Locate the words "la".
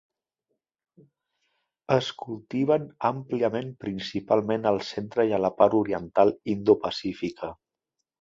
5.45-5.53